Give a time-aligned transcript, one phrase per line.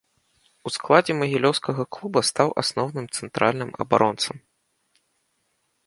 [0.69, 4.35] У складзе магілёўскага клуба стаў асноўным цэнтральным абаронцам.